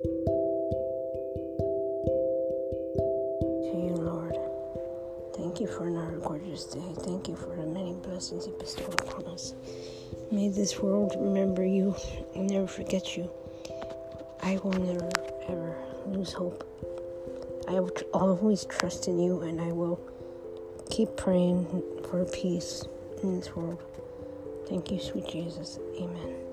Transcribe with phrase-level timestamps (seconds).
[0.00, 0.10] To
[3.74, 4.36] you, Lord.
[5.34, 6.94] Thank you for another gorgeous day.
[6.98, 9.54] Thank you for the many blessings you bestow upon us.
[10.30, 11.96] May this world remember you
[12.36, 13.28] and never forget you.
[14.42, 15.10] I will never,
[15.48, 15.76] ever
[16.06, 16.64] lose hope.
[17.66, 19.98] I will always trust in you and I will
[20.90, 21.66] keep praying
[22.08, 22.84] for peace
[23.24, 23.82] in this world.
[24.68, 25.80] Thank you, sweet Jesus.
[25.96, 26.47] Amen.